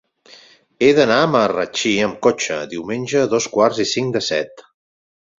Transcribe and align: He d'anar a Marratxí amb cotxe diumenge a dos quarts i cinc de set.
He 0.85 0.87
d'anar 0.99 1.17
a 1.25 1.27
Marratxí 1.33 1.91
amb 2.05 2.17
cotxe 2.27 2.57
diumenge 2.71 3.19
a 3.25 3.27
dos 3.35 3.47
quarts 3.57 3.83
i 3.85 3.85
cinc 3.91 4.17
de 4.17 4.23
set. 4.29 4.65